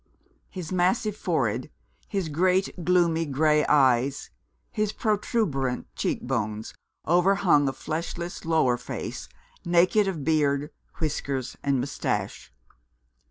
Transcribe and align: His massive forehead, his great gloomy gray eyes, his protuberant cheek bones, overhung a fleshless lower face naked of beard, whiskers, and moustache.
His 0.49 0.71
massive 0.71 1.15
forehead, 1.15 1.69
his 2.07 2.27
great 2.27 2.83
gloomy 2.83 3.27
gray 3.27 3.63
eyes, 3.67 4.31
his 4.71 4.91
protuberant 4.93 5.93
cheek 5.95 6.23
bones, 6.23 6.73
overhung 7.05 7.69
a 7.69 7.73
fleshless 7.73 8.43
lower 8.43 8.77
face 8.77 9.29
naked 9.63 10.07
of 10.07 10.23
beard, 10.23 10.71
whiskers, 10.99 11.55
and 11.63 11.79
moustache. 11.79 12.51